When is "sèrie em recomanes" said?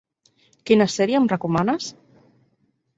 0.95-1.95